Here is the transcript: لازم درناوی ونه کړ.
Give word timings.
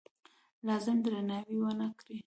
لازم 0.67 0.97
درناوی 1.05 1.57
ونه 1.61 1.87
کړ. 1.99 2.05